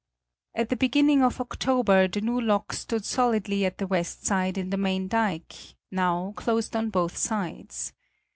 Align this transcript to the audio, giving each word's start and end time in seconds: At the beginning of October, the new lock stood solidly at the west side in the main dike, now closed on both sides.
At 0.55 0.69
the 0.69 0.75
beginning 0.75 1.21
of 1.21 1.39
October, 1.39 2.07
the 2.07 2.21
new 2.21 2.41
lock 2.41 2.73
stood 2.73 3.05
solidly 3.05 3.65
at 3.65 3.77
the 3.77 3.85
west 3.85 4.25
side 4.25 4.57
in 4.57 4.71
the 4.71 4.75
main 4.77 5.07
dike, 5.07 5.75
now 5.91 6.33
closed 6.35 6.75
on 6.75 6.89
both 6.89 7.15
sides. 7.15 7.93